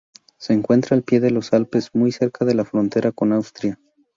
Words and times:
Se 0.39 0.53
encuentra 0.53 0.95
al 0.97 1.03
pie 1.03 1.19
de 1.19 1.29
los 1.29 1.53
Alpes, 1.53 1.93
muy 1.93 2.11
cerca 2.11 2.43
de 2.43 2.55
la 2.55 2.65
frontera 2.65 3.11
con 3.11 3.33
Austria. 3.33 3.79